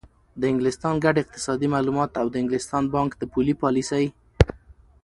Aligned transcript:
د 0.39 0.43
انګلستان 0.51 0.95
ګډ 1.05 1.15
اقتصادي 1.23 1.67
معلومات 1.75 2.11
او 2.21 2.25
د 2.29 2.35
انګلستان 2.41 2.83
بانک 2.93 3.11
د 3.17 3.23
پولي 3.31 3.53
پالیسۍ 3.63 4.05